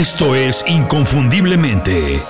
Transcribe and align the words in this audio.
Esto 0.00 0.34
es 0.34 0.64
Inconfundiblemente. 0.66 2.22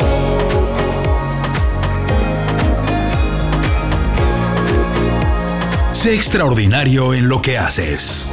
Sé 5.92 6.16
extraordinario 6.16 7.14
en 7.14 7.28
lo 7.28 7.40
que 7.40 7.58
haces. 7.58 8.32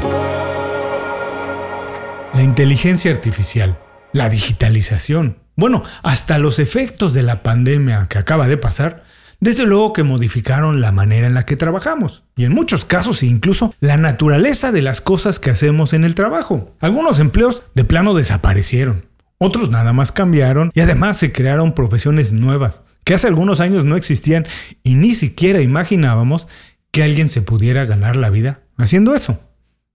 La 2.33 2.41
inteligencia 2.41 3.11
artificial, 3.11 3.77
la 4.11 4.27
digitalización, 4.27 5.37
bueno, 5.55 5.83
hasta 6.01 6.39
los 6.39 6.57
efectos 6.57 7.13
de 7.13 7.21
la 7.21 7.43
pandemia 7.43 8.07
que 8.09 8.17
acaba 8.17 8.47
de 8.47 8.57
pasar, 8.57 9.03
desde 9.39 9.67
luego 9.67 9.93
que 9.93 10.01
modificaron 10.01 10.81
la 10.81 10.91
manera 10.91 11.27
en 11.27 11.35
la 11.35 11.45
que 11.45 11.55
trabajamos 11.55 12.23
y 12.35 12.45
en 12.45 12.53
muchos 12.53 12.85
casos 12.85 13.21
incluso 13.21 13.71
la 13.81 13.97
naturaleza 13.97 14.71
de 14.71 14.81
las 14.81 14.99
cosas 14.99 15.39
que 15.39 15.51
hacemos 15.51 15.93
en 15.93 16.05
el 16.05 16.15
trabajo. 16.15 16.73
Algunos 16.79 17.19
empleos 17.19 17.61
de 17.75 17.83
plano 17.83 18.15
desaparecieron, 18.15 19.05
otros 19.39 19.69
nada 19.69 19.93
más 19.93 20.11
cambiaron 20.11 20.71
y 20.73 20.81
además 20.81 21.17
se 21.17 21.31
crearon 21.31 21.73
profesiones 21.73 22.31
nuevas 22.31 22.81
que 23.03 23.13
hace 23.13 23.27
algunos 23.27 23.59
años 23.59 23.85
no 23.85 23.95
existían 23.95 24.45
y 24.83 24.95
ni 24.95 25.13
siquiera 25.13 25.61
imaginábamos 25.61 26.47
que 26.91 27.03
alguien 27.03 27.29
se 27.29 27.41
pudiera 27.41 27.85
ganar 27.85 28.15
la 28.15 28.29
vida 28.29 28.61
haciendo 28.77 29.15
eso. 29.15 29.39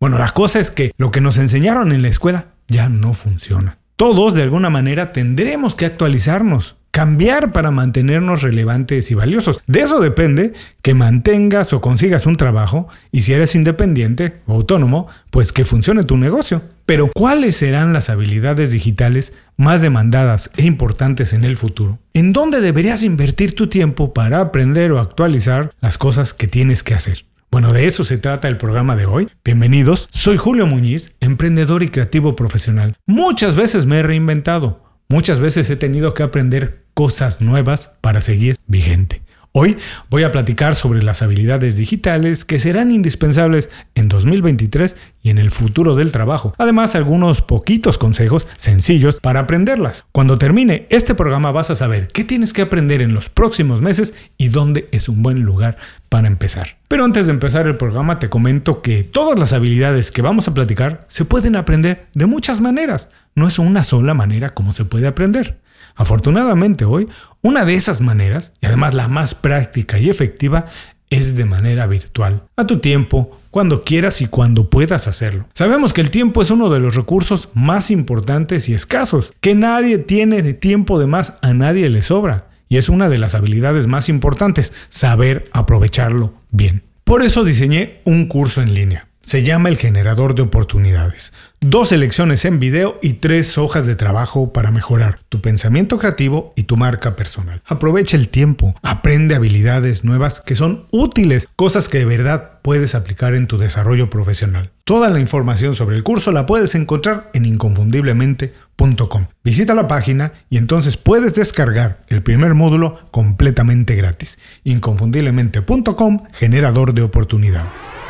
Bueno, 0.01 0.19
la 0.19 0.29
cosa 0.29 0.61
es 0.61 0.71
que 0.71 0.93
lo 0.97 1.11
que 1.11 1.21
nos 1.21 1.39
enseñaron 1.39 1.93
en 1.93 2.03
la 2.03 2.09
escuela 2.09 2.55
ya 2.69 2.89
no 2.89 3.13
funciona. 3.13 3.79
Todos 3.97 4.35
de 4.35 4.43
alguna 4.43 4.71
manera 4.71 5.13
tendremos 5.13 5.75
que 5.75 5.87
actualizarnos, 5.87 6.77
cambiar 6.93 7.53
para 7.53 7.71
mantenernos 7.71 8.43
relevantes 8.43 9.11
y 9.11 9.15
valiosos. 9.15 9.61
De 9.67 9.81
eso 9.81 9.99
depende 9.99 10.53
que 10.83 10.95
mantengas 10.95 11.73
o 11.73 11.81
consigas 11.81 12.27
un 12.27 12.37
trabajo 12.37 12.87
y 13.11 13.23
si 13.23 13.33
eres 13.33 13.55
independiente 13.55 14.43
o 14.47 14.53
autónomo, 14.53 15.09
pues 15.31 15.53
que 15.53 15.65
funcione 15.65 16.05
tu 16.05 16.19
negocio. 16.19 16.63
Pero 16.85 17.11
¿cuáles 17.13 17.57
serán 17.57 17.95
las 17.95 18.11
habilidades 18.11 18.73
digitales 18.73 19.33
más 19.57 19.81
demandadas 19.81 20.51
e 20.57 20.65
importantes 20.65 21.33
en 21.33 21.45
el 21.45 21.57
futuro? 21.57 21.99
¿En 22.13 22.35
dónde 22.35 22.61
deberías 22.61 23.03
invertir 23.05 23.55
tu 23.55 23.69
tiempo 23.69 24.13
para 24.13 24.41
aprender 24.41 24.93
o 24.93 25.01
actualizar 25.01 25.73
las 25.81 25.97
cosas 25.97 26.35
que 26.35 26.47
tienes 26.47 26.83
que 26.83 26.95
hacer? 26.95 27.25
Bueno, 27.51 27.73
de 27.73 27.87
eso 27.87 28.05
se 28.05 28.19
trata 28.19 28.49
el 28.49 28.59
programa 28.59 28.97
de 28.97 29.07
hoy. 29.07 29.29
Bienvenidos, 29.45 30.09
soy 30.11 30.37
Julio 30.37 30.67
Muñiz, 30.67 31.15
emprendedor 31.21 31.83
y 31.83 31.89
creativo 31.89 32.37
profesional. 32.37 32.97
Muchas 33.07 33.57
veces 33.57 33.87
me 33.87 33.99
he 33.99 34.03
reinventado, 34.03 34.92
muchas 35.13 35.41
veces 35.41 35.69
he 35.69 35.77
tenido 35.77 36.15
que 36.15 36.23
aprender 36.23 36.85
cosas 36.95 37.43
nuevas 37.43 37.91
para 38.01 38.23
seguir 38.23 38.57
vigente. 38.67 39.21
Hoy 39.53 39.77
voy 40.09 40.23
a 40.23 40.33
platicar 40.33 40.75
sobre 40.75 41.03
las 41.03 41.21
habilidades 41.21 41.77
digitales 41.77 42.47
que 42.47 42.59
serán 42.59 42.91
indispensables 42.91 43.69
en 43.95 44.09
2023 44.09 44.97
y 45.23 45.31
en 45.31 45.39
el 45.39 45.51
futuro 45.51 45.95
del 45.95 46.13
trabajo. 46.13 46.55
Además, 46.59 46.95
algunos 46.95 47.43
poquitos 47.43 47.99
consejos 47.99 48.47
sencillos 48.57 49.21
para 49.21 49.41
aprenderlas. 49.41 50.05
Cuando 50.13 50.39
termine 50.39 50.87
este 50.91 51.15
programa 51.15 51.53
vas 51.53 51.71
a 51.71 51.77
saber 51.77 52.09
qué 52.09 52.25
tienes 52.25 52.53
que 52.53 52.63
aprender 52.63 53.03
en 53.03 53.15
los 53.15 53.29
próximos 53.29 53.81
meses 53.81 54.15
y 54.37 54.49
dónde 54.49 54.89
es 54.93 55.09
un 55.09 55.23
buen 55.23 55.43
lugar 55.43 55.77
para 56.09 56.27
empezar. 56.27 56.77
Pero 56.89 57.05
antes 57.05 57.27
de 57.27 57.33
empezar 57.33 57.67
el 57.67 57.77
programa 57.77 58.19
te 58.19 58.29
comento 58.29 58.83
que 58.83 59.05
todas 59.05 59.39
las 59.39 59.53
habilidades 59.53 60.11
que 60.11 60.23
vamos 60.23 60.49
a 60.49 60.55
platicar 60.55 61.05
se 61.09 61.25
pueden 61.25 61.57
aprender 61.57 62.09
de 62.15 62.27
muchas 62.27 62.61
maneras. 62.61 63.09
No 63.35 63.49
es 63.49 63.59
una 63.59 63.85
sola 63.85 64.15
manera 64.15 64.51
como 64.51 64.73
se 64.73 64.85
puede 64.85 65.07
aprender. 65.07 65.61
Afortunadamente 65.95 66.85
hoy, 66.85 67.09
una 67.43 67.65
de 67.65 67.75
esas 67.75 68.01
maneras, 68.01 68.53
y 68.61 68.67
además 68.67 68.95
la 68.95 69.09
más 69.09 69.35
práctica 69.35 69.99
y 69.99 70.09
efectiva, 70.09 70.67
es 71.13 71.37
de 71.37 71.45
manera 71.45 71.87
virtual, 71.87 72.45
a 72.57 72.67
tu 72.67 72.79
tiempo, 72.79 73.39
cuando 73.51 73.85
quieras 73.85 74.23
y 74.23 74.27
cuando 74.27 74.71
puedas 74.71 75.09
hacerlo. 75.09 75.47
Sabemos 75.53 75.93
que 75.93 76.01
el 76.01 76.11
tiempo 76.11 76.41
es 76.41 76.51
uno 76.51 76.71
de 76.71 76.81
los 76.81 76.95
recursos 76.95 77.51
más 77.53 77.91
importantes 77.91 78.69
y 78.69 78.75
escasos, 78.75 79.35
que 79.41 79.55
nadie 79.55 79.99
tiene 79.99 80.43
de 80.43 80.55
tiempo 80.55 80.99
de 80.99 81.07
más, 81.07 81.39
a 81.43 81.53
nadie 81.53 81.91
le 81.91 82.03
sobra, 82.03 82.49
y 82.69 82.79
es 82.79 82.89
una 82.89 83.11
de 83.11 83.19
las 83.19 83.35
habilidades 83.35 83.87
más 83.87 84.09
importantes, 84.09 84.73
saber 84.89 85.51
aprovecharlo 85.53 86.33
bien. 86.51 86.83
Por 87.05 87.23
eso 87.23 87.45
diseñé 87.45 88.01
un 88.07 88.27
curso 88.27 88.63
en 88.63 88.73
línea. 88.73 89.12
Se 89.23 89.45
llama 89.45 89.69
el 89.69 89.77
generador 89.77 90.35
de 90.35 90.43
oportunidades. 90.43 91.33
Dos 91.61 91.91
selecciones 91.91 92.45
en 92.45 92.59
video 92.59 92.99
y 93.03 93.15
tres 93.15 93.57
hojas 93.57 93.87
de 93.87 93.95
trabajo 93.95 94.53
para 94.53 94.73
mejorar 94.73 95.21
tu 95.29 95.41
pensamiento 95.41 95.97
creativo 95.97 96.53
y 96.57 96.65
tu 96.65 96.77
marca 96.77 97.15
personal. 97.15 97.63
Aprovecha 97.65 98.17
el 98.17 98.29
tiempo, 98.29 98.75
aprende 98.83 99.37
habilidades 99.37 100.03
nuevas 100.03 100.41
que 100.41 100.57
son 100.57 100.87
útiles, 100.91 101.49
cosas 101.55 101.89
que 101.89 101.99
de 101.99 102.05
verdad 102.05 102.59
puedes 102.63 102.97
aplicar 102.97 103.35
en 103.35 103.47
tu 103.47 103.59
desarrollo 103.59 104.11
profesional. 104.11 104.73
Toda 104.83 105.09
la 105.09 105.21
información 105.21 105.77
sobre 105.77 105.95
el 105.95 106.03
curso 106.03 106.33
la 106.33 106.45
puedes 106.45 106.75
encontrar 106.75 107.31
en 107.33 107.45
inconfundiblemente.com. 107.45 109.27
Visita 109.45 109.75
la 109.75 109.87
página 109.87 110.33
y 110.51 110.57
entonces 110.57 110.97
puedes 110.97 111.37
descargar 111.37 112.03
el 112.09 112.25
primer 112.25 112.55
módulo 112.55 112.99
completamente 113.13 113.95
gratis. 113.95 114.41
Inconfundiblemente.com, 114.65 116.25
generador 116.33 116.93
de 116.93 117.03
oportunidades. 117.03 118.02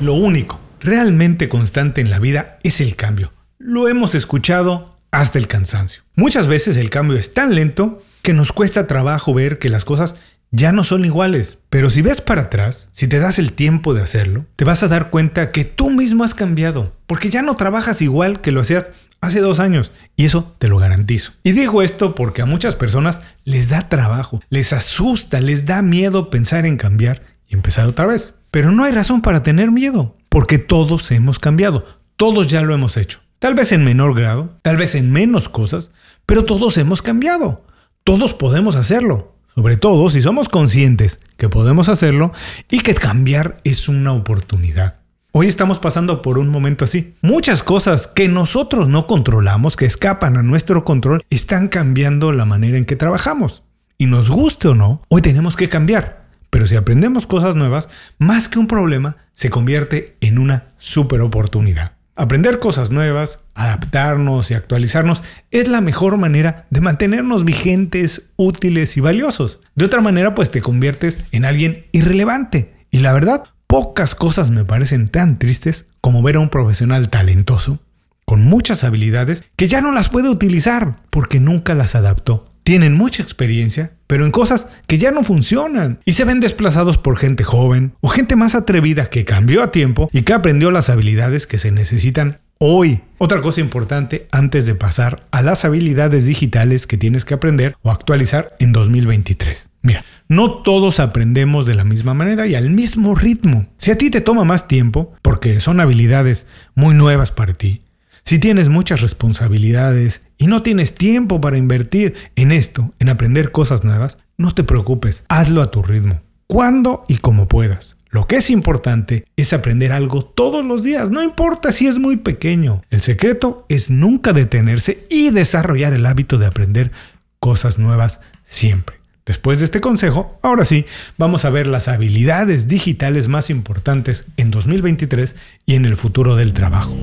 Lo 0.00 0.14
único 0.14 0.60
realmente 0.80 1.48
constante 1.48 2.00
en 2.00 2.10
la 2.10 2.20
vida 2.20 2.58
es 2.62 2.80
el 2.80 2.94
cambio. 2.94 3.32
Lo 3.58 3.88
hemos 3.88 4.14
escuchado 4.14 4.96
hasta 5.10 5.38
el 5.38 5.48
cansancio. 5.48 6.04
Muchas 6.14 6.46
veces 6.46 6.76
el 6.76 6.88
cambio 6.88 7.18
es 7.18 7.34
tan 7.34 7.56
lento 7.56 8.00
que 8.22 8.32
nos 8.32 8.52
cuesta 8.52 8.86
trabajo 8.86 9.34
ver 9.34 9.58
que 9.58 9.68
las 9.68 9.84
cosas 9.84 10.14
ya 10.52 10.70
no 10.70 10.84
son 10.84 11.04
iguales. 11.04 11.58
Pero 11.68 11.90
si 11.90 12.02
ves 12.02 12.20
para 12.20 12.42
atrás, 12.42 12.90
si 12.92 13.08
te 13.08 13.18
das 13.18 13.40
el 13.40 13.52
tiempo 13.52 13.92
de 13.92 14.02
hacerlo, 14.02 14.46
te 14.54 14.64
vas 14.64 14.84
a 14.84 14.88
dar 14.88 15.10
cuenta 15.10 15.50
que 15.50 15.64
tú 15.64 15.90
mismo 15.90 16.22
has 16.22 16.34
cambiado. 16.34 16.94
Porque 17.08 17.28
ya 17.28 17.42
no 17.42 17.56
trabajas 17.56 18.00
igual 18.00 18.40
que 18.40 18.52
lo 18.52 18.60
hacías 18.60 18.92
hace 19.20 19.40
dos 19.40 19.58
años. 19.58 19.90
Y 20.14 20.26
eso 20.26 20.54
te 20.58 20.68
lo 20.68 20.78
garantizo. 20.78 21.32
Y 21.42 21.52
digo 21.52 21.82
esto 21.82 22.14
porque 22.14 22.42
a 22.42 22.46
muchas 22.46 22.76
personas 22.76 23.20
les 23.44 23.68
da 23.68 23.88
trabajo, 23.88 24.40
les 24.48 24.72
asusta, 24.72 25.40
les 25.40 25.66
da 25.66 25.82
miedo 25.82 26.30
pensar 26.30 26.66
en 26.66 26.76
cambiar 26.76 27.22
y 27.48 27.54
empezar 27.54 27.88
otra 27.88 28.06
vez. 28.06 28.34
Pero 28.50 28.70
no 28.70 28.84
hay 28.84 28.92
razón 28.92 29.20
para 29.20 29.42
tener 29.42 29.70
miedo, 29.70 30.16
porque 30.28 30.58
todos 30.58 31.10
hemos 31.10 31.38
cambiado, 31.38 31.84
todos 32.16 32.46
ya 32.46 32.62
lo 32.62 32.74
hemos 32.74 32.96
hecho. 32.96 33.20
Tal 33.38 33.54
vez 33.54 33.72
en 33.72 33.84
menor 33.84 34.14
grado, 34.14 34.58
tal 34.62 34.76
vez 34.76 34.94
en 34.94 35.12
menos 35.12 35.48
cosas, 35.48 35.92
pero 36.26 36.44
todos 36.44 36.76
hemos 36.78 37.02
cambiado. 37.02 37.64
Todos 38.04 38.34
podemos 38.34 38.74
hacerlo, 38.74 39.34
sobre 39.54 39.76
todo 39.76 40.08
si 40.08 40.22
somos 40.22 40.48
conscientes 40.48 41.20
que 41.36 41.48
podemos 41.48 41.88
hacerlo 41.88 42.32
y 42.70 42.80
que 42.80 42.94
cambiar 42.94 43.58
es 43.64 43.88
una 43.88 44.12
oportunidad. 44.12 45.00
Hoy 45.30 45.46
estamos 45.46 45.78
pasando 45.78 46.22
por 46.22 46.38
un 46.38 46.48
momento 46.48 46.84
así. 46.84 47.14
Muchas 47.20 47.62
cosas 47.62 48.06
que 48.06 48.28
nosotros 48.28 48.88
no 48.88 49.06
controlamos, 49.06 49.76
que 49.76 49.84
escapan 49.84 50.38
a 50.38 50.42
nuestro 50.42 50.84
control, 50.84 51.22
están 51.28 51.68
cambiando 51.68 52.32
la 52.32 52.46
manera 52.46 52.78
en 52.78 52.86
que 52.86 52.96
trabajamos. 52.96 53.62
Y 53.98 54.06
nos 54.06 54.30
guste 54.30 54.68
o 54.68 54.74
no, 54.74 55.02
hoy 55.08 55.20
tenemos 55.20 55.54
que 55.54 55.68
cambiar. 55.68 56.27
Pero 56.50 56.66
si 56.66 56.76
aprendemos 56.76 57.26
cosas 57.26 57.56
nuevas, 57.56 57.88
más 58.18 58.48
que 58.48 58.58
un 58.58 58.66
problema, 58.66 59.16
se 59.34 59.50
convierte 59.50 60.16
en 60.20 60.38
una 60.38 60.72
super 60.78 61.20
oportunidad. 61.20 61.92
Aprender 62.16 62.58
cosas 62.58 62.90
nuevas, 62.90 63.38
adaptarnos 63.54 64.50
y 64.50 64.54
actualizarnos 64.54 65.22
es 65.52 65.68
la 65.68 65.80
mejor 65.80 66.16
manera 66.16 66.66
de 66.70 66.80
mantenernos 66.80 67.44
vigentes, 67.44 68.30
útiles 68.34 68.96
y 68.96 69.00
valiosos. 69.00 69.60
De 69.76 69.84
otra 69.84 70.00
manera, 70.00 70.34
pues 70.34 70.50
te 70.50 70.60
conviertes 70.60 71.20
en 71.30 71.44
alguien 71.44 71.86
irrelevante. 71.92 72.74
Y 72.90 72.98
la 72.98 73.12
verdad, 73.12 73.44
pocas 73.68 74.16
cosas 74.16 74.50
me 74.50 74.64
parecen 74.64 75.06
tan 75.06 75.38
tristes 75.38 75.86
como 76.00 76.22
ver 76.22 76.36
a 76.36 76.40
un 76.40 76.48
profesional 76.48 77.08
talentoso, 77.08 77.78
con 78.24 78.42
muchas 78.42 78.82
habilidades, 78.82 79.44
que 79.54 79.68
ya 79.68 79.80
no 79.80 79.92
las 79.92 80.08
puede 80.08 80.28
utilizar 80.28 80.96
porque 81.10 81.38
nunca 81.38 81.74
las 81.74 81.94
adaptó 81.94 82.50
tienen 82.68 82.92
mucha 82.92 83.22
experiencia, 83.22 83.92
pero 84.06 84.26
en 84.26 84.30
cosas 84.30 84.68
que 84.86 84.98
ya 84.98 85.10
no 85.10 85.24
funcionan 85.24 86.00
y 86.04 86.12
se 86.12 86.26
ven 86.26 86.38
desplazados 86.38 86.98
por 86.98 87.16
gente 87.16 87.42
joven 87.42 87.94
o 88.02 88.08
gente 88.08 88.36
más 88.36 88.54
atrevida 88.54 89.06
que 89.06 89.24
cambió 89.24 89.62
a 89.62 89.72
tiempo 89.72 90.10
y 90.12 90.20
que 90.20 90.34
aprendió 90.34 90.70
las 90.70 90.90
habilidades 90.90 91.46
que 91.46 91.56
se 91.56 91.70
necesitan 91.70 92.40
hoy. 92.58 93.00
Otra 93.16 93.40
cosa 93.40 93.62
importante 93.62 94.28
antes 94.32 94.66
de 94.66 94.74
pasar 94.74 95.22
a 95.30 95.40
las 95.40 95.64
habilidades 95.64 96.26
digitales 96.26 96.86
que 96.86 96.98
tienes 96.98 97.24
que 97.24 97.32
aprender 97.32 97.74
o 97.80 97.90
actualizar 97.90 98.54
en 98.58 98.74
2023. 98.74 99.70
Mira, 99.80 100.04
no 100.28 100.60
todos 100.60 101.00
aprendemos 101.00 101.64
de 101.64 101.74
la 101.74 101.84
misma 101.84 102.12
manera 102.12 102.46
y 102.46 102.54
al 102.54 102.68
mismo 102.68 103.14
ritmo. 103.14 103.66
Si 103.78 103.92
a 103.92 103.96
ti 103.96 104.10
te 104.10 104.20
toma 104.20 104.44
más 104.44 104.68
tiempo, 104.68 105.14
porque 105.22 105.60
son 105.60 105.80
habilidades 105.80 106.44
muy 106.74 106.94
nuevas 106.94 107.32
para 107.32 107.54
ti, 107.54 107.80
si 108.28 108.38
tienes 108.38 108.68
muchas 108.68 109.00
responsabilidades 109.00 110.20
y 110.36 110.48
no 110.48 110.62
tienes 110.62 110.94
tiempo 110.94 111.40
para 111.40 111.56
invertir 111.56 112.12
en 112.36 112.52
esto, 112.52 112.92
en 112.98 113.08
aprender 113.08 113.52
cosas 113.52 113.84
nuevas, 113.84 114.18
no 114.36 114.52
te 114.52 114.64
preocupes, 114.64 115.24
hazlo 115.30 115.62
a 115.62 115.70
tu 115.70 115.82
ritmo, 115.82 116.20
cuando 116.46 117.06
y 117.08 117.16
como 117.16 117.48
puedas. 117.48 117.96
Lo 118.10 118.26
que 118.26 118.36
es 118.36 118.50
importante 118.50 119.24
es 119.36 119.54
aprender 119.54 119.92
algo 119.92 120.26
todos 120.26 120.62
los 120.62 120.82
días, 120.82 121.08
no 121.08 121.22
importa 121.22 121.72
si 121.72 121.86
es 121.86 121.98
muy 121.98 122.18
pequeño. 122.18 122.82
El 122.90 123.00
secreto 123.00 123.64
es 123.70 123.88
nunca 123.88 124.34
detenerse 124.34 125.06
y 125.08 125.30
desarrollar 125.30 125.94
el 125.94 126.04
hábito 126.04 126.36
de 126.36 126.44
aprender 126.44 126.92
cosas 127.40 127.78
nuevas 127.78 128.20
siempre. 128.44 128.98
Después 129.24 129.60
de 129.60 129.64
este 129.64 129.80
consejo, 129.80 130.38
ahora 130.42 130.66
sí, 130.66 130.84
vamos 131.16 131.46
a 131.46 131.50
ver 131.50 131.66
las 131.66 131.88
habilidades 131.88 132.68
digitales 132.68 133.26
más 133.28 133.48
importantes 133.48 134.26
en 134.36 134.50
2023 134.50 135.34
y 135.64 135.76
en 135.76 135.86
el 135.86 135.96
futuro 135.96 136.36
del 136.36 136.52
trabajo. 136.52 136.94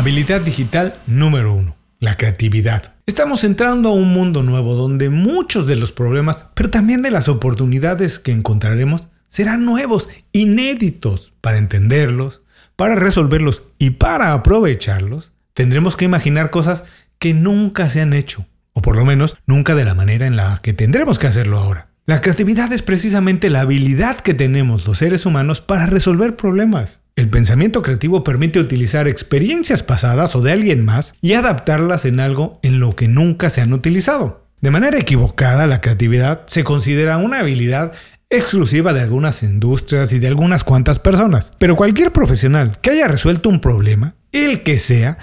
Habilidad 0.00 0.40
digital 0.40 0.94
número 1.06 1.52
uno, 1.52 1.76
la 1.98 2.16
creatividad. 2.16 2.94
Estamos 3.04 3.44
entrando 3.44 3.90
a 3.90 3.92
un 3.92 4.14
mundo 4.14 4.42
nuevo 4.42 4.72
donde 4.72 5.10
muchos 5.10 5.66
de 5.66 5.76
los 5.76 5.92
problemas, 5.92 6.46
pero 6.54 6.70
también 6.70 7.02
de 7.02 7.10
las 7.10 7.28
oportunidades 7.28 8.18
que 8.18 8.32
encontraremos, 8.32 9.10
serán 9.28 9.66
nuevos, 9.66 10.08
inéditos. 10.32 11.34
Para 11.42 11.58
entenderlos, 11.58 12.40
para 12.76 12.94
resolverlos 12.94 13.64
y 13.76 13.90
para 13.90 14.32
aprovecharlos, 14.32 15.34
tendremos 15.52 15.98
que 15.98 16.06
imaginar 16.06 16.48
cosas 16.48 16.84
que 17.18 17.34
nunca 17.34 17.90
se 17.90 18.00
han 18.00 18.14
hecho, 18.14 18.46
o 18.72 18.80
por 18.80 18.96
lo 18.96 19.04
menos 19.04 19.36
nunca 19.44 19.74
de 19.74 19.84
la 19.84 19.92
manera 19.92 20.26
en 20.26 20.34
la 20.34 20.60
que 20.62 20.72
tendremos 20.72 21.18
que 21.18 21.26
hacerlo 21.26 21.58
ahora. 21.58 21.89
La 22.10 22.20
creatividad 22.20 22.72
es 22.72 22.82
precisamente 22.82 23.50
la 23.50 23.60
habilidad 23.60 24.18
que 24.18 24.34
tenemos 24.34 24.84
los 24.84 24.98
seres 24.98 25.26
humanos 25.26 25.60
para 25.60 25.86
resolver 25.86 26.34
problemas. 26.34 27.02
El 27.14 27.28
pensamiento 27.28 27.82
creativo 27.82 28.24
permite 28.24 28.58
utilizar 28.58 29.06
experiencias 29.06 29.84
pasadas 29.84 30.34
o 30.34 30.40
de 30.40 30.50
alguien 30.50 30.84
más 30.84 31.14
y 31.20 31.34
adaptarlas 31.34 32.06
en 32.06 32.18
algo 32.18 32.58
en 32.64 32.80
lo 32.80 32.96
que 32.96 33.06
nunca 33.06 33.48
se 33.48 33.60
han 33.60 33.72
utilizado. 33.72 34.44
De 34.60 34.72
manera 34.72 34.98
equivocada, 34.98 35.68
la 35.68 35.80
creatividad 35.80 36.42
se 36.46 36.64
considera 36.64 37.16
una 37.16 37.38
habilidad 37.38 37.92
exclusiva 38.28 38.92
de 38.92 39.02
algunas 39.02 39.44
industrias 39.44 40.12
y 40.12 40.18
de 40.18 40.26
algunas 40.26 40.64
cuantas 40.64 40.98
personas. 40.98 41.52
Pero 41.58 41.76
cualquier 41.76 42.10
profesional 42.10 42.80
que 42.80 42.90
haya 42.90 43.06
resuelto 43.06 43.48
un 43.48 43.60
problema, 43.60 44.16
el 44.32 44.64
que 44.64 44.78
sea, 44.78 45.16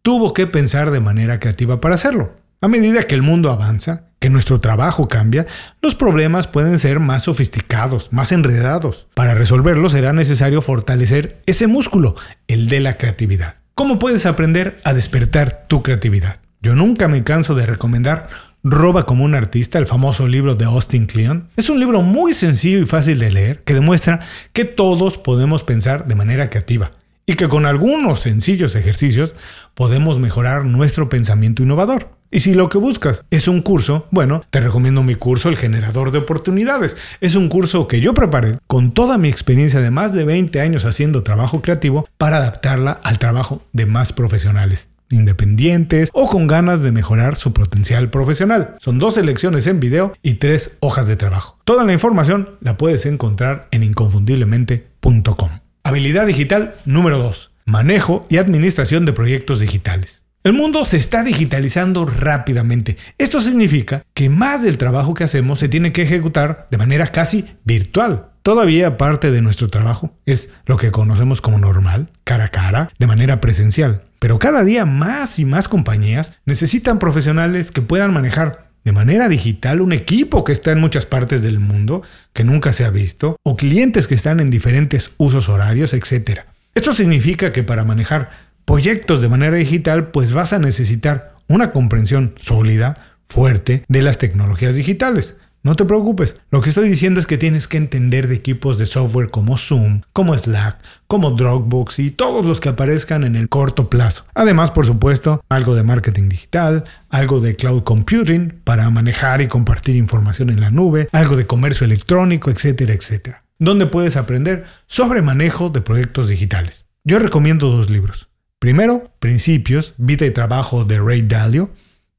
tuvo 0.00 0.32
que 0.32 0.46
pensar 0.46 0.90
de 0.90 1.00
manera 1.00 1.38
creativa 1.38 1.80
para 1.82 1.96
hacerlo. 1.96 2.39
A 2.62 2.68
medida 2.68 3.04
que 3.04 3.14
el 3.14 3.22
mundo 3.22 3.50
avanza, 3.50 4.04
que 4.18 4.28
nuestro 4.28 4.60
trabajo 4.60 5.08
cambia, 5.08 5.46
los 5.80 5.94
problemas 5.94 6.46
pueden 6.46 6.78
ser 6.78 7.00
más 7.00 7.22
sofisticados, 7.22 8.12
más 8.12 8.32
enredados. 8.32 9.08
Para 9.14 9.32
resolverlos 9.32 9.92
será 9.92 10.12
necesario 10.12 10.60
fortalecer 10.60 11.40
ese 11.46 11.66
músculo, 11.66 12.16
el 12.48 12.68
de 12.68 12.80
la 12.80 12.98
creatividad. 12.98 13.54
¿Cómo 13.74 13.98
puedes 13.98 14.26
aprender 14.26 14.76
a 14.84 14.92
despertar 14.92 15.64
tu 15.68 15.82
creatividad? 15.82 16.40
Yo 16.60 16.74
nunca 16.74 17.08
me 17.08 17.24
canso 17.24 17.54
de 17.54 17.64
recomendar 17.64 18.28
Roba 18.62 19.06
como 19.06 19.24
un 19.24 19.34
artista, 19.34 19.78
el 19.78 19.86
famoso 19.86 20.28
libro 20.28 20.54
de 20.54 20.66
Austin 20.66 21.06
Kleon. 21.06 21.48
Es 21.56 21.70
un 21.70 21.80
libro 21.80 22.02
muy 22.02 22.34
sencillo 22.34 22.80
y 22.80 22.84
fácil 22.84 23.18
de 23.20 23.30
leer 23.30 23.62
que 23.64 23.72
demuestra 23.72 24.20
que 24.52 24.66
todos 24.66 25.16
podemos 25.16 25.64
pensar 25.64 26.06
de 26.06 26.14
manera 26.14 26.50
creativa 26.50 26.90
y 27.24 27.36
que 27.36 27.48
con 27.48 27.64
algunos 27.64 28.20
sencillos 28.20 28.76
ejercicios 28.76 29.34
podemos 29.72 30.18
mejorar 30.18 30.66
nuestro 30.66 31.08
pensamiento 31.08 31.62
innovador. 31.62 32.19
Y 32.32 32.40
si 32.40 32.54
lo 32.54 32.68
que 32.68 32.78
buscas 32.78 33.24
es 33.30 33.48
un 33.48 33.60
curso, 33.60 34.06
bueno, 34.12 34.44
te 34.50 34.60
recomiendo 34.60 35.02
mi 35.02 35.16
curso 35.16 35.48
El 35.48 35.56
Generador 35.56 36.12
de 36.12 36.18
Oportunidades. 36.18 36.96
Es 37.20 37.34
un 37.34 37.48
curso 37.48 37.88
que 37.88 38.00
yo 38.00 38.14
preparé 38.14 38.56
con 38.68 38.92
toda 38.92 39.18
mi 39.18 39.28
experiencia 39.28 39.80
de 39.80 39.90
más 39.90 40.12
de 40.12 40.24
20 40.24 40.60
años 40.60 40.84
haciendo 40.84 41.24
trabajo 41.24 41.60
creativo 41.60 42.08
para 42.18 42.36
adaptarla 42.36 42.92
al 43.02 43.18
trabajo 43.18 43.62
de 43.72 43.86
más 43.86 44.12
profesionales 44.12 44.88
independientes 45.12 46.08
o 46.12 46.28
con 46.28 46.46
ganas 46.46 46.84
de 46.84 46.92
mejorar 46.92 47.34
su 47.34 47.52
potencial 47.52 48.10
profesional. 48.10 48.76
Son 48.78 49.00
dos 49.00 49.16
lecciones 49.16 49.66
en 49.66 49.80
video 49.80 50.14
y 50.22 50.34
tres 50.34 50.76
hojas 50.78 51.08
de 51.08 51.16
trabajo. 51.16 51.58
Toda 51.64 51.82
la 51.82 51.92
información 51.92 52.50
la 52.60 52.76
puedes 52.76 53.06
encontrar 53.06 53.66
en 53.72 53.82
inconfundiblemente.com. 53.82 55.50
Habilidad 55.82 56.26
digital 56.26 56.74
número 56.84 57.18
2. 57.18 57.50
Manejo 57.66 58.24
y 58.28 58.36
administración 58.36 59.04
de 59.04 59.12
proyectos 59.12 59.58
digitales. 59.58 60.22
El 60.42 60.54
mundo 60.54 60.86
se 60.86 60.96
está 60.96 61.22
digitalizando 61.22 62.06
rápidamente. 62.06 62.96
Esto 63.18 63.42
significa 63.42 64.04
que 64.14 64.30
más 64.30 64.62
del 64.62 64.78
trabajo 64.78 65.12
que 65.12 65.22
hacemos 65.22 65.58
se 65.58 65.68
tiene 65.68 65.92
que 65.92 66.00
ejecutar 66.00 66.66
de 66.70 66.78
manera 66.78 67.06
casi 67.08 67.44
virtual. 67.64 68.30
Todavía 68.42 68.96
parte 68.96 69.30
de 69.30 69.42
nuestro 69.42 69.68
trabajo 69.68 70.16
es 70.24 70.48
lo 70.64 70.78
que 70.78 70.92
conocemos 70.92 71.42
como 71.42 71.58
normal, 71.58 72.08
cara 72.24 72.44
a 72.44 72.48
cara, 72.48 72.90
de 72.98 73.06
manera 73.06 73.38
presencial. 73.42 74.04
Pero 74.18 74.38
cada 74.38 74.64
día 74.64 74.86
más 74.86 75.38
y 75.38 75.44
más 75.44 75.68
compañías 75.68 76.38
necesitan 76.46 76.98
profesionales 76.98 77.70
que 77.70 77.82
puedan 77.82 78.14
manejar 78.14 78.70
de 78.82 78.92
manera 78.92 79.28
digital 79.28 79.82
un 79.82 79.92
equipo 79.92 80.42
que 80.42 80.52
está 80.52 80.72
en 80.72 80.80
muchas 80.80 81.04
partes 81.04 81.42
del 81.42 81.60
mundo 81.60 82.02
que 82.32 82.44
nunca 82.44 82.72
se 82.72 82.86
ha 82.86 82.90
visto, 82.90 83.36
o 83.42 83.56
clientes 83.56 84.08
que 84.08 84.14
están 84.14 84.40
en 84.40 84.48
diferentes 84.48 85.10
usos 85.18 85.50
horarios, 85.50 85.92
etc. 85.92 86.44
Esto 86.74 86.94
significa 86.94 87.52
que 87.52 87.62
para 87.62 87.84
manejar 87.84 88.49
proyectos 88.64 89.22
de 89.22 89.28
manera 89.28 89.56
digital, 89.56 90.10
pues 90.10 90.32
vas 90.32 90.52
a 90.52 90.58
necesitar 90.58 91.34
una 91.48 91.72
comprensión 91.72 92.34
sólida, 92.36 93.10
fuerte 93.26 93.84
de 93.88 94.02
las 94.02 94.18
tecnologías 94.18 94.76
digitales. 94.76 95.36
No 95.62 95.76
te 95.76 95.84
preocupes, 95.84 96.40
lo 96.50 96.62
que 96.62 96.70
estoy 96.70 96.88
diciendo 96.88 97.20
es 97.20 97.26
que 97.26 97.36
tienes 97.36 97.68
que 97.68 97.76
entender 97.76 98.28
de 98.28 98.34
equipos 98.34 98.78
de 98.78 98.86
software 98.86 99.28
como 99.28 99.58
Zoom, 99.58 100.00
como 100.14 100.36
Slack, 100.36 100.78
como 101.06 101.32
Dropbox 101.32 101.98
y 101.98 102.10
todos 102.10 102.46
los 102.46 102.62
que 102.62 102.70
aparezcan 102.70 103.24
en 103.24 103.36
el 103.36 103.50
corto 103.50 103.90
plazo. 103.90 104.24
Además, 104.34 104.70
por 104.70 104.86
supuesto, 104.86 105.44
algo 105.50 105.74
de 105.74 105.82
marketing 105.82 106.30
digital, 106.30 106.84
algo 107.10 107.40
de 107.40 107.56
cloud 107.56 107.82
computing 107.82 108.60
para 108.64 108.88
manejar 108.88 109.42
y 109.42 109.48
compartir 109.48 109.96
información 109.96 110.48
en 110.48 110.62
la 110.62 110.70
nube, 110.70 111.10
algo 111.12 111.36
de 111.36 111.46
comercio 111.46 111.84
electrónico, 111.84 112.50
etcétera, 112.50 112.94
etcétera. 112.94 113.44
Donde 113.58 113.84
puedes 113.84 114.16
aprender 114.16 114.64
sobre 114.86 115.20
manejo 115.20 115.68
de 115.68 115.82
proyectos 115.82 116.28
digitales. 116.28 116.86
Yo 117.04 117.18
recomiendo 117.18 117.68
dos 117.70 117.90
libros. 117.90 118.29
Primero, 118.60 119.10
Principios, 119.20 119.94
Vida 119.96 120.26
y 120.26 120.32
Trabajo 120.32 120.84
de 120.84 120.98
Ray 120.98 121.22
Dalio. 121.22 121.70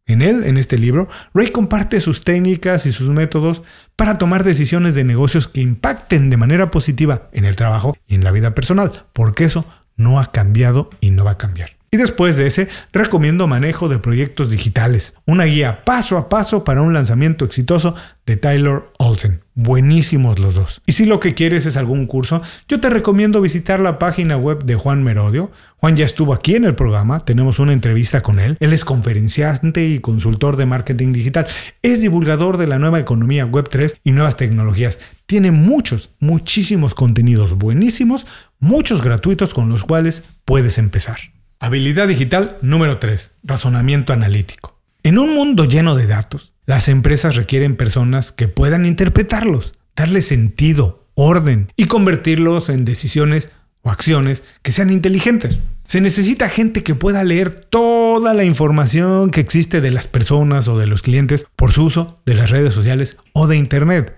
En 0.08 0.24
él, 0.24 0.44
en 0.44 0.58
este 0.58 0.80
libro, 0.80 1.08
Ray 1.36 1.52
comparte 1.52 2.00
sus 2.00 2.24
técnicas 2.24 2.88
y 2.88 2.92
sus 2.92 3.10
métodos 3.10 3.62
para 3.96 4.18
tomar 4.18 4.44
decisiones 4.44 4.96
de 4.96 5.04
negocios 5.04 5.48
que 5.48 5.62
impacten 5.62 6.32
de 6.32 6.38
manera 6.38 6.72
positiva 6.72 7.30
en 7.32 7.46
el 7.46 7.56
trabajo 7.56 7.96
y 8.08 8.16
en 8.16 8.24
la 8.24 8.32
vida 8.32 8.56
personal, 8.56 9.06
porque 9.14 9.44
eso 9.44 9.66
no 9.96 10.20
ha 10.20 10.32
cambiado 10.32 10.90
y 11.00 11.12
no 11.12 11.24
va 11.26 11.32
a 11.32 11.38
cambiar. 11.38 11.81
Y 11.94 11.98
después 11.98 12.38
de 12.38 12.48
ese, 12.48 12.70
recomiendo 12.94 13.48
manejo 13.48 13.90
de 13.90 14.00
proyectos 14.00 14.50
digitales, 14.50 15.14
una 15.26 15.44
guía 15.44 15.84
paso 15.84 16.18
a 16.18 16.30
paso 16.30 16.64
para 16.64 16.82
un 16.82 16.94
lanzamiento 16.94 17.44
exitoso 17.44 17.96
de 18.26 18.38
Tyler 18.38 18.84
Olsen. 18.98 19.42
Buenísimos 19.56 20.40
los 20.40 20.56
dos. 20.56 20.82
Y 20.86 20.94
si 20.94 21.04
lo 21.04 21.20
que 21.20 21.34
quieres 21.34 21.66
es 21.66 21.76
algún 21.76 22.06
curso, 22.06 22.42
yo 22.70 22.80
te 22.80 22.90
recomiendo 22.90 23.42
visitar 23.42 23.82
la 23.82 24.00
página 24.00 24.38
web 24.38 24.64
de 24.64 24.76
Juan 24.76 25.04
Merodio. 25.04 25.52
Juan 25.76 25.98
ya 25.98 26.06
estuvo 26.06 26.34
aquí 26.34 26.56
en 26.56 26.64
el 26.64 26.76
programa, 26.76 27.26
tenemos 27.26 27.60
una 27.60 27.74
entrevista 27.74 28.22
con 28.22 28.40
él. 28.40 28.56
Él 28.62 28.72
es 28.72 28.86
conferenciante 28.86 29.86
y 29.86 30.00
consultor 30.00 30.56
de 30.56 30.68
marketing 30.68 31.12
digital. 31.12 31.46
Es 31.82 32.00
divulgador 32.00 32.56
de 32.56 32.68
la 32.68 32.80
nueva 32.80 33.02
economía 33.02 33.46
Web 33.46 33.68
3 33.70 33.98
y 34.06 34.14
nuevas 34.14 34.38
tecnologías. 34.38 35.02
Tiene 35.26 35.52
muchos, 35.52 36.12
muchísimos 36.22 36.96
contenidos 36.96 37.58
buenísimos, 37.58 38.26
muchos 38.60 39.04
gratuitos 39.04 39.54
con 39.54 39.68
los 39.68 39.84
cuales 39.84 40.24
puedes 40.46 40.78
empezar. 40.78 41.18
Habilidad 41.64 42.08
digital 42.08 42.58
número 42.64 42.98
3. 42.98 43.34
Razonamiento 43.44 44.14
analítico. 44.14 44.80
En 45.04 45.20
un 45.20 45.36
mundo 45.36 45.66
lleno 45.66 45.96
de 45.96 46.08
datos, 46.08 46.54
las 46.66 46.90
empresas 46.90 47.36
requieren 47.36 47.76
personas 47.76 48.32
que 48.32 48.48
puedan 48.48 48.84
interpretarlos, 48.84 49.74
darle 49.96 50.24
sentido, 50.24 51.06
orden 51.14 51.72
y 51.76 51.86
convertirlos 51.86 52.70
en 52.70 52.84
decisiones 52.84 53.52
o 53.84 53.92
acciones 53.92 54.44
que 54.64 54.72
sean 54.72 54.90
inteligentes. 54.90 55.60
Se 55.86 56.02
necesita 56.02 56.50
gente 56.50 56.82
que 56.82 56.96
pueda 56.96 57.24
leer 57.24 57.54
toda 57.54 58.34
la 58.34 58.44
información 58.44 59.30
que 59.30 59.42
existe 59.42 59.82
de 59.82 59.92
las 59.92 60.08
personas 60.08 60.68
o 60.68 60.80
de 60.80 60.88
los 60.88 61.04
clientes 61.04 61.46
por 61.56 61.74
su 61.74 61.84
uso 61.84 62.20
de 62.26 62.34
las 62.34 62.50
redes 62.50 62.74
sociales 62.74 63.18
o 63.34 63.46
de 63.46 63.58
Internet 63.58 64.16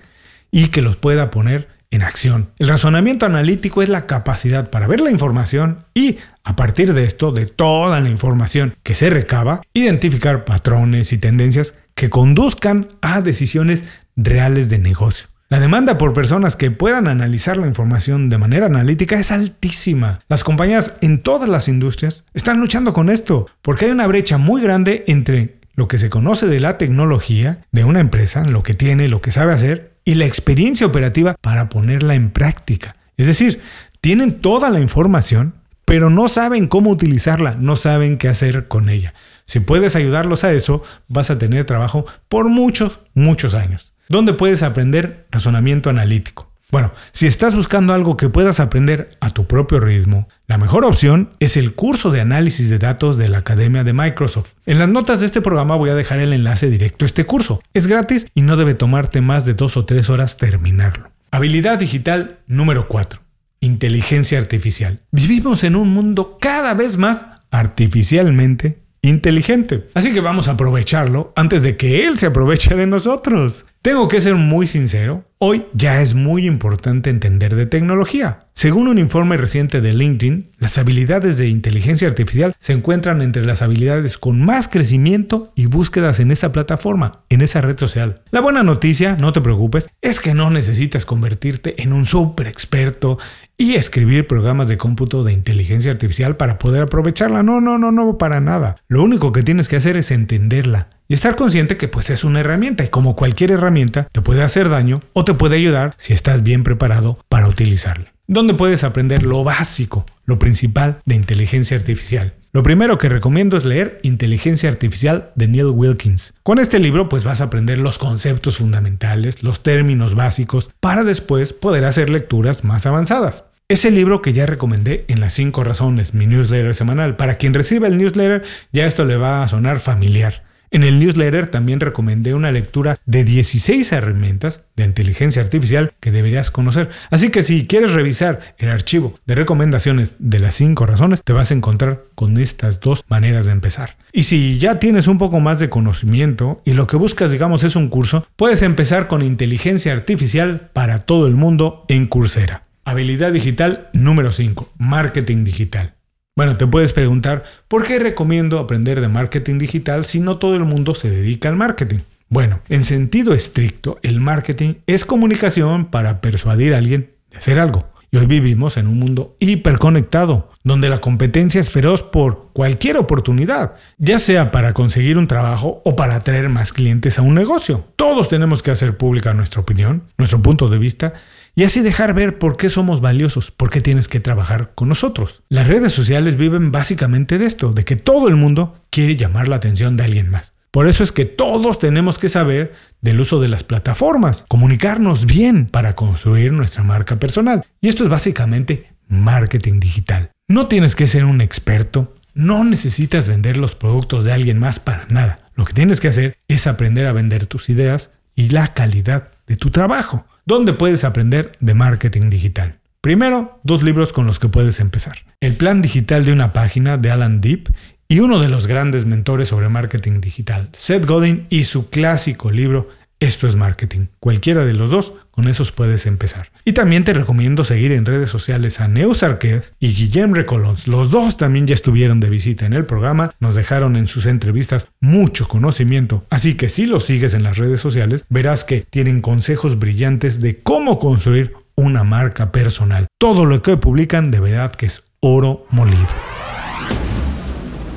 y 0.49 0.67
que 0.67 0.81
los 0.81 0.95
pueda 0.95 1.29
poner 1.29 1.67
en 1.93 2.01
acción. 2.01 2.49
El 2.57 2.67
razonamiento 2.67 3.25
analítico 3.25 3.81
es 3.81 3.89
la 3.89 4.07
capacidad 4.07 4.69
para 4.69 4.87
ver 4.87 4.99
la 4.99 5.11
información 5.11 5.85
y, 5.93 6.17
a 6.43 6.55
partir 6.55 6.93
de 6.93 7.05
esto, 7.05 7.31
de 7.31 7.45
toda 7.45 7.99
la 7.99 8.09
información 8.09 8.75
que 8.83 8.95
se 8.95 9.09
recaba, 9.09 9.61
identificar 9.73 10.43
patrones 10.43 11.13
y 11.13 11.19
tendencias 11.19 11.75
que 11.93 12.09
conduzcan 12.09 12.87
a 13.01 13.21
decisiones 13.21 13.85
reales 14.15 14.69
de 14.69 14.79
negocio. 14.79 15.27
La 15.49 15.59
demanda 15.59 15.99
por 15.99 16.13
personas 16.13 16.55
que 16.55 16.71
puedan 16.71 17.07
analizar 17.07 17.57
la 17.57 17.67
información 17.67 18.27
de 18.27 18.39
manera 18.39 18.65
analítica 18.65 19.19
es 19.19 19.31
altísima. 19.31 20.19
Las 20.27 20.43
compañías 20.43 20.93
en 21.01 21.21
todas 21.21 21.47
las 21.47 21.67
industrias 21.67 22.25
están 22.33 22.59
luchando 22.59 22.91
con 22.91 23.09
esto, 23.09 23.45
porque 23.61 23.85
hay 23.85 23.91
una 23.91 24.07
brecha 24.07 24.39
muy 24.39 24.63
grande 24.63 25.03
entre 25.05 25.59
lo 25.75 25.87
que 25.87 25.99
se 25.99 26.09
conoce 26.09 26.47
de 26.47 26.59
la 26.59 26.79
tecnología 26.79 27.65
de 27.71 27.83
una 27.83 27.99
empresa, 27.99 28.45
lo 28.45 28.63
que 28.63 28.73
tiene, 28.73 29.07
lo 29.07 29.21
que 29.21 29.29
sabe 29.29 29.53
hacer, 29.53 29.92
y 30.05 30.15
la 30.15 30.25
experiencia 30.25 30.87
operativa 30.87 31.35
para 31.41 31.69
ponerla 31.69 32.15
en 32.15 32.31
práctica. 32.31 32.95
Es 33.17 33.27
decir, 33.27 33.61
tienen 34.01 34.39
toda 34.39 34.69
la 34.69 34.79
información, 34.79 35.55
pero 35.85 36.09
no 36.09 36.27
saben 36.27 36.67
cómo 36.67 36.89
utilizarla, 36.89 37.55
no 37.59 37.75
saben 37.75 38.17
qué 38.17 38.27
hacer 38.27 38.67
con 38.67 38.89
ella. 38.89 39.13
Si 39.45 39.59
puedes 39.59 39.95
ayudarlos 39.95 40.43
a 40.43 40.53
eso, 40.53 40.83
vas 41.07 41.29
a 41.29 41.37
tener 41.37 41.65
trabajo 41.65 42.05
por 42.29 42.49
muchos, 42.49 42.99
muchos 43.13 43.53
años. 43.53 43.93
¿Dónde 44.09 44.33
puedes 44.33 44.63
aprender 44.63 45.27
razonamiento 45.31 45.89
analítico? 45.89 46.52
Bueno, 46.73 46.91
si 47.11 47.27
estás 47.27 47.53
buscando 47.53 47.93
algo 47.93 48.17
que 48.17 48.29
puedas 48.29 48.59
aprender 48.59 49.15
a 49.19 49.29
tu 49.29 49.45
propio 49.45 49.79
ritmo, 49.79 50.27
la 50.47 50.57
mejor 50.57 50.85
opción 50.85 51.29
es 51.39 51.55
el 51.55 51.75
curso 51.75 52.09
de 52.09 52.19
análisis 52.19 52.67
de 52.67 52.79
datos 52.79 53.19
de 53.19 53.29
la 53.29 53.37
Academia 53.37 53.83
de 53.83 53.93
Microsoft. 53.93 54.53
En 54.65 54.79
las 54.79 54.89
notas 54.89 55.19
de 55.19 55.27
este 55.27 55.39
programa 55.39 55.75
voy 55.75 55.91
a 55.91 55.93
dejar 55.93 56.17
el 56.17 56.33
enlace 56.33 56.71
directo 56.71 57.05
a 57.05 57.07
este 57.07 57.25
curso. 57.25 57.61
Es 57.75 57.85
gratis 57.85 58.25
y 58.33 58.41
no 58.41 58.57
debe 58.57 58.73
tomarte 58.73 59.21
más 59.21 59.45
de 59.45 59.53
dos 59.53 59.77
o 59.77 59.85
tres 59.85 60.09
horas 60.09 60.37
terminarlo. 60.37 61.11
Habilidad 61.29 61.77
digital 61.77 62.39
número 62.47 62.87
4. 62.87 63.21
Inteligencia 63.59 64.39
artificial. 64.39 64.99
Vivimos 65.11 65.63
en 65.63 65.75
un 65.75 65.89
mundo 65.89 66.39
cada 66.41 66.73
vez 66.73 66.97
más 66.97 67.23
artificialmente 67.51 68.79
inteligente. 69.03 69.89
Así 69.93 70.11
que 70.11 70.21
vamos 70.21 70.47
a 70.47 70.53
aprovecharlo 70.53 71.33
antes 71.35 71.61
de 71.61 71.77
que 71.77 72.05
él 72.05 72.17
se 72.17 72.25
aproveche 72.25 72.73
de 72.73 72.87
nosotros. 72.87 73.65
Tengo 73.83 74.07
que 74.07 74.21
ser 74.21 74.35
muy 74.35 74.65
sincero, 74.65 75.25
hoy 75.39 75.65
ya 75.73 75.99
es 75.99 76.13
muy 76.13 76.47
importante 76.47 77.09
entender 77.09 77.53
de 77.53 77.65
tecnología. 77.65 78.45
Según 78.53 78.87
un 78.87 78.97
informe 78.97 79.35
reciente 79.35 79.81
de 79.81 79.91
LinkedIn, 79.91 80.51
las 80.57 80.77
habilidades 80.77 81.37
de 81.37 81.49
inteligencia 81.49 82.07
artificial 82.07 82.55
se 82.59 82.71
encuentran 82.71 83.21
entre 83.21 83.45
las 83.45 83.61
habilidades 83.61 84.17
con 84.17 84.39
más 84.39 84.69
crecimiento 84.69 85.51
y 85.53 85.65
búsquedas 85.65 86.21
en 86.21 86.31
esa 86.31 86.53
plataforma, 86.53 87.23
en 87.27 87.41
esa 87.41 87.59
red 87.59 87.77
social. 87.77 88.21
La 88.31 88.39
buena 88.39 88.63
noticia, 88.63 89.17
no 89.19 89.33
te 89.33 89.41
preocupes, 89.41 89.89
es 90.01 90.21
que 90.21 90.33
no 90.33 90.49
necesitas 90.49 91.05
convertirte 91.05 91.83
en 91.83 91.91
un 91.91 92.05
super 92.05 92.47
experto 92.47 93.17
y 93.57 93.75
escribir 93.75 94.27
programas 94.27 94.69
de 94.69 94.77
cómputo 94.77 95.25
de 95.25 95.33
inteligencia 95.33 95.91
artificial 95.91 96.37
para 96.37 96.57
poder 96.57 96.83
aprovecharla. 96.83 97.43
No, 97.43 97.59
no, 97.59 97.77
no, 97.77 97.91
no, 97.91 98.17
para 98.17 98.39
nada. 98.39 98.77
Lo 98.87 99.03
único 99.03 99.33
que 99.33 99.43
tienes 99.43 99.67
que 99.67 99.75
hacer 99.75 99.97
es 99.97 100.09
entenderla 100.09 100.87
estar 101.13 101.35
consciente 101.35 101.77
que 101.77 101.87
pues 101.87 102.09
es 102.09 102.23
una 102.23 102.39
herramienta 102.39 102.83
y 102.83 102.89
como 102.89 103.15
cualquier 103.15 103.51
herramienta 103.51 104.07
te 104.11 104.21
puede 104.21 104.43
hacer 104.43 104.69
daño 104.69 105.01
o 105.13 105.23
te 105.25 105.33
puede 105.33 105.57
ayudar 105.57 105.93
si 105.97 106.13
estás 106.13 106.43
bien 106.43 106.63
preparado 106.63 107.19
para 107.29 107.47
utilizarla. 107.47 108.13
¿Dónde 108.27 108.53
puedes 108.53 108.83
aprender 108.83 109.23
lo 109.23 109.43
básico, 109.43 110.05
lo 110.25 110.39
principal 110.39 110.99
de 111.05 111.15
inteligencia 111.15 111.77
artificial? 111.77 112.33
Lo 112.53 112.61
primero 112.61 112.99
que 112.99 113.09
recomiendo 113.09 113.57
es 113.57 113.65
leer 113.65 113.99
Inteligencia 114.03 114.69
Artificial 114.69 115.31
de 115.33 115.47
Neil 115.47 115.71
Wilkins. 115.71 116.35
Con 116.43 116.59
este 116.59 116.77
libro 116.77 117.09
pues 117.09 117.23
vas 117.23 117.41
a 117.41 117.45
aprender 117.45 117.79
los 117.79 117.97
conceptos 117.97 118.57
fundamentales, 118.57 119.41
los 119.41 119.63
términos 119.63 120.13
básicos, 120.13 120.69
para 120.79 121.03
después 121.03 121.51
poder 121.51 121.83
hacer 121.83 122.11
lecturas 122.11 122.63
más 122.63 122.85
avanzadas. 122.85 123.45
Ese 123.69 123.89
libro 123.89 124.21
que 124.21 124.33
ya 124.33 124.45
recomendé 124.45 125.03
en 125.07 125.19
las 125.19 125.33
5 125.33 125.63
razones, 125.63 126.13
mi 126.13 126.27
newsletter 126.27 126.75
semanal. 126.75 127.15
Para 127.15 127.37
quien 127.37 127.55
reciba 127.55 127.87
el 127.87 127.97
newsletter, 127.97 128.43
ya 128.71 128.85
esto 128.85 129.03
le 129.03 129.17
va 129.17 129.41
a 129.41 129.47
sonar 129.47 129.79
familiar. 129.79 130.43
En 130.73 130.81
el 130.81 130.99
newsletter 130.99 131.49
también 131.49 131.79
recomendé 131.79 132.33
una 132.33 132.51
lectura 132.51 132.97
de 133.05 133.23
16 133.23 133.91
herramientas 133.91 134.63
de 134.75 134.83
inteligencia 134.83 135.43
artificial 135.43 135.91
que 135.99 136.09
deberías 136.09 136.49
conocer. 136.49 136.89
Así 137.11 137.29
que 137.29 137.43
si 137.43 137.67
quieres 137.67 137.93
revisar 137.93 138.55
el 138.57 138.69
archivo 138.69 139.13
de 139.27 139.35
recomendaciones 139.35 140.15
de 140.17 140.39
las 140.39 140.55
5 140.55 140.87
razones, 140.87 141.23
te 141.23 141.31
vas 141.31 141.51
a 141.51 141.53
encontrar 141.53 142.05
con 142.15 142.39
estas 142.39 142.79
dos 142.79 143.05
maneras 143.07 143.45
de 143.45 143.51
empezar. 143.51 143.97
Y 144.11 144.23
si 144.23 144.57
ya 144.57 144.79
tienes 144.79 145.07
un 145.07 145.19
poco 145.19 145.39
más 145.39 145.59
de 145.59 145.69
conocimiento 145.69 146.63
y 146.65 146.73
lo 146.73 146.87
que 146.87 146.97
buscas, 146.97 147.29
digamos, 147.29 147.63
es 147.63 147.75
un 147.75 147.89
curso, 147.89 148.25
puedes 148.35 148.63
empezar 148.63 149.07
con 149.07 149.21
inteligencia 149.21 149.93
artificial 149.93 150.71
para 150.73 150.97
todo 151.05 151.27
el 151.27 151.35
mundo 151.35 151.85
en 151.87 152.07
Coursera. 152.07 152.63
Habilidad 152.83 153.31
digital 153.31 153.89
número 153.93 154.31
5, 154.31 154.73
marketing 154.79 155.43
digital. 155.43 155.93
Bueno, 156.35 156.57
te 156.57 156.65
puedes 156.65 156.93
preguntar, 156.93 157.43
¿por 157.67 157.85
qué 157.85 157.99
recomiendo 157.99 158.57
aprender 158.57 159.01
de 159.01 159.07
marketing 159.07 159.59
digital 159.59 160.03
si 160.03 160.19
no 160.19 160.39
todo 160.39 160.55
el 160.55 160.63
mundo 160.63 160.95
se 160.95 161.11
dedica 161.11 161.47
al 161.47 161.55
marketing? 161.55 161.99
Bueno, 162.27 162.59
en 162.69 162.83
sentido 162.83 163.35
estricto, 163.35 163.99
el 164.01 164.19
marketing 164.19 164.75
es 164.87 165.05
comunicación 165.05 165.85
para 165.85 166.21
persuadir 166.21 166.73
a 166.73 166.79
alguien 166.79 167.11
de 167.29 167.37
hacer 167.37 167.59
algo. 167.59 167.87
Y 168.09 168.17
hoy 168.17 168.25
vivimos 168.25 168.77
en 168.77 168.87
un 168.87 168.97
mundo 168.97 169.35
hiperconectado, 169.39 170.49
donde 170.63 170.89
la 170.89 171.01
competencia 171.01 171.61
es 171.61 171.69
feroz 171.69 172.01
por 172.01 172.49
cualquier 172.51 172.97
oportunidad, 172.97 173.75
ya 173.99 174.17
sea 174.17 174.49
para 174.49 174.73
conseguir 174.73 175.19
un 175.19 175.27
trabajo 175.27 175.83
o 175.85 175.95
para 175.95 176.15
atraer 176.15 176.49
más 176.49 176.73
clientes 176.73 177.19
a 177.19 177.21
un 177.21 177.35
negocio. 177.35 177.85
Todos 177.95 178.29
tenemos 178.29 178.63
que 178.63 178.71
hacer 178.71 178.97
pública 178.97 179.35
nuestra 179.35 179.61
opinión, 179.61 180.03
nuestro 180.17 180.41
punto 180.41 180.67
de 180.67 180.79
vista 180.79 181.13
y 181.55 181.63
así 181.63 181.81
dejar 181.81 182.13
ver 182.13 182.39
por 182.39 182.57
qué 182.57 182.69
somos 182.69 183.01
valiosos, 183.01 183.51
por 183.51 183.69
qué 183.69 183.81
tienes 183.81 184.07
que 184.07 184.19
trabajar 184.19 184.73
con 184.73 184.89
nosotros. 184.89 185.43
Las 185.49 185.67
redes 185.67 185.93
sociales 185.93 186.35
viven 186.35 186.71
básicamente 186.71 187.37
de 187.37 187.45
esto, 187.45 187.71
de 187.71 187.85
que 187.85 187.95
todo 187.95 188.27
el 188.27 188.35
mundo 188.35 188.83
quiere 188.89 189.15
llamar 189.15 189.47
la 189.47 189.57
atención 189.57 189.95
de 189.95 190.03
alguien 190.03 190.29
más. 190.29 190.53
Por 190.71 190.87
eso 190.87 191.03
es 191.03 191.11
que 191.11 191.25
todos 191.25 191.77
tenemos 191.77 192.17
que 192.17 192.29
saber 192.29 192.73
del 192.99 193.21
uso 193.21 193.39
de 193.39 193.47
las 193.47 193.63
plataformas, 193.63 194.45
comunicarnos 194.47 195.27
bien 195.27 195.67
para 195.67 195.93
construir 195.93 196.51
nuestra 196.51 196.81
marca 196.81 197.17
personal. 197.17 197.63
Y 197.79 197.89
esto 197.89 198.03
es 198.03 198.09
básicamente 198.09 198.89
marketing 199.07 199.79
digital. 199.79 200.31
No 200.47 200.67
tienes 200.67 200.95
que 200.95 201.05
ser 201.05 201.25
un 201.25 201.41
experto, 201.41 202.15
no 202.33 202.63
necesitas 202.63 203.27
vender 203.27 203.57
los 203.57 203.75
productos 203.75 204.25
de 204.25 204.31
alguien 204.31 204.57
más 204.57 204.79
para 204.79 205.05
nada. 205.09 205.45
Lo 205.53 205.65
que 205.65 205.73
tienes 205.73 206.01
que 206.01 206.07
hacer 206.07 206.37
es 206.47 206.65
aprender 206.65 207.05
a 207.05 207.13
vender 207.13 207.45
tus 207.45 207.69
ideas 207.69 208.09
y 208.33 208.49
la 208.49 208.73
calidad 208.73 209.29
de 209.45 209.57
tu 209.57 209.69
trabajo. 209.69 210.25
¿Dónde 210.45 210.73
puedes 210.73 211.05
aprender 211.05 211.53
de 211.61 211.73
marketing 211.73 212.29
digital? 212.29 212.79
Primero, 212.99 213.61
dos 213.63 213.81
libros 213.81 214.11
con 214.11 214.25
los 214.25 214.39
que 214.39 214.49
puedes 214.49 214.81
empezar. 214.81 215.19
El 215.39 215.53
plan 215.55 215.81
digital 215.81 216.25
de 216.25 216.33
una 216.33 216.51
página 216.51 216.97
de 216.97 217.11
Alan 217.11 217.39
Deep 217.39 217.73
y 218.09 218.19
uno 218.19 218.41
de 218.41 218.49
los 218.49 218.67
grandes 218.67 219.05
mentores 219.05 219.47
sobre 219.47 219.69
marketing 219.69 220.19
digital, 220.19 220.67
Seth 220.73 221.05
Godin, 221.05 221.47
y 221.49 221.63
su 221.63 221.89
clásico 221.89 222.51
libro 222.51 222.89
esto 223.23 223.47
es 223.47 223.55
marketing. 223.55 224.07
Cualquiera 224.19 224.65
de 224.65 224.73
los 224.73 224.91
dos, 224.91 225.13
con 225.31 225.47
esos 225.47 225.71
puedes 225.71 226.05
empezar. 226.05 226.49
Y 226.65 226.73
también 226.73 227.03
te 227.03 227.13
recomiendo 227.13 227.63
seguir 227.63 227.91
en 227.91 228.05
redes 228.05 228.29
sociales 228.29 228.79
a 228.79 228.87
Neus 228.87 229.23
Arquez 229.23 229.73
y 229.79 229.93
Guillem 229.93 230.33
Recolons. 230.33 230.87
Los 230.87 231.09
dos 231.09 231.37
también 231.37 231.65
ya 231.65 231.73
estuvieron 231.73 232.19
de 232.19 232.29
visita 232.29 232.65
en 232.65 232.73
el 232.73 232.85
programa, 232.85 233.33
nos 233.39 233.55
dejaron 233.55 233.95
en 233.95 234.07
sus 234.07 234.25
entrevistas 234.25 234.89
mucho 234.99 235.47
conocimiento. 235.47 236.25
Así 236.29 236.55
que 236.55 236.69
si 236.69 236.85
los 236.85 237.05
sigues 237.05 237.33
en 237.33 237.43
las 237.43 237.57
redes 237.57 237.79
sociales, 237.79 238.25
verás 238.29 238.63
que 238.63 238.85
tienen 238.89 239.21
consejos 239.21 239.79
brillantes 239.79 240.41
de 240.41 240.57
cómo 240.59 240.99
construir 240.99 241.53
una 241.75 242.03
marca 242.03 242.51
personal. 242.51 243.07
Todo 243.19 243.45
lo 243.45 243.61
que 243.61 243.77
publican 243.77 244.31
de 244.31 244.39
verdad 244.39 244.73
que 244.73 244.87
es 244.87 245.03
oro 245.21 245.65
molido. 245.69 246.07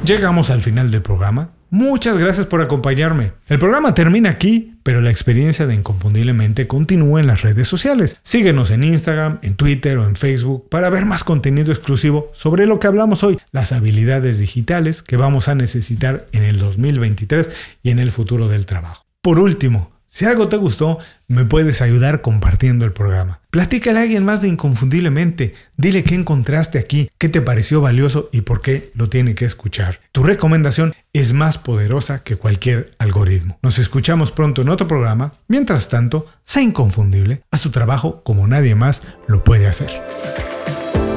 Llegamos 0.05 0.51
al 0.51 0.63
final 0.63 0.91
del 0.91 1.03
programa. 1.03 1.51
Muchas 1.71 2.19
gracias 2.19 2.47
por 2.47 2.61
acompañarme. 2.61 3.33
El 3.49 3.59
programa 3.59 3.93
termina 3.93 4.31
aquí, 4.31 4.75
pero 4.83 5.01
la 5.01 5.11
experiencia 5.11 5.67
de 5.67 5.75
Inconfundiblemente 5.75 6.69
continúa 6.69 7.21
en 7.21 7.27
las 7.27 7.43
redes 7.43 7.67
sociales. 7.67 8.19
Síguenos 8.23 8.71
en 8.71 8.85
Instagram, 8.85 9.41
en 9.43 9.57
Twitter 9.57 9.99
o 9.99 10.07
en 10.07 10.15
Facebook 10.15 10.69
para 10.69 10.91
ver 10.91 11.07
más 11.07 11.25
contenido 11.25 11.73
exclusivo 11.73 12.29
sobre 12.35 12.67
lo 12.67 12.79
que 12.79 12.87
hablamos 12.87 13.25
hoy, 13.25 13.39
las 13.51 13.73
habilidades 13.73 14.39
digitales 14.39 15.03
que 15.03 15.17
vamos 15.17 15.49
a 15.49 15.57
necesitar 15.57 16.27
en 16.33 16.45
el 16.45 16.59
2023 16.59 17.51
y 17.83 17.91
en 17.91 17.99
el 17.99 18.13
futuro 18.13 18.47
del 18.47 18.65
trabajo. 18.67 19.05
Por 19.21 19.41
último, 19.41 19.96
si 20.17 20.25
algo 20.25 20.49
te 20.49 20.57
gustó, 20.57 20.99
me 21.29 21.45
puedes 21.45 21.83
ayudar 21.83 22.23
compartiendo 22.23 22.87
el 22.87 22.95
programa. 22.95 23.41
Platícale 23.51 23.99
a 23.99 24.03
alguien 24.03 24.25
más 24.25 24.41
de 24.41 24.49
Inconfundiblemente. 24.49 25.53
Dile 25.77 26.05
qué 26.05 26.15
encontraste 26.15 26.79
aquí, 26.79 27.11
qué 27.19 27.29
te 27.29 27.43
pareció 27.43 27.83
valioso 27.83 28.31
y 28.33 28.41
por 28.41 28.63
qué 28.63 28.91
lo 28.95 29.11
tiene 29.11 29.35
que 29.35 29.45
escuchar. 29.45 30.01
Tu 30.13 30.23
recomendación 30.23 30.95
es 31.13 31.35
más 31.35 31.59
poderosa 31.59 32.23
que 32.23 32.37
cualquier 32.37 32.93
algoritmo. 32.99 33.59
Nos 33.61 33.79
escuchamos 33.79 34.33
pronto 34.33 34.63
en 34.63 34.71
otro 34.71 34.89
programa. 34.89 35.35
Mientras 35.49 35.91
tanto, 35.91 36.25
sé 36.47 36.63
inconfundible. 36.63 37.43
Haz 37.51 37.61
tu 37.61 37.69
trabajo 37.69 38.23
como 38.23 38.47
nadie 38.47 38.75
más 38.75 39.03
lo 39.27 39.45
puede 39.45 39.67
hacer. 39.67 39.91